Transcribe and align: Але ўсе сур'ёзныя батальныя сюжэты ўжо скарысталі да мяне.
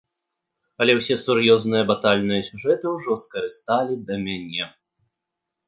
Але 0.85 0.91
ўсе 0.99 1.17
сур'ёзныя 1.25 1.83
батальныя 1.91 2.41
сюжэты 2.49 2.85
ўжо 2.95 3.11
скарысталі 3.27 3.93
да 4.11 4.15
мяне. 4.25 4.65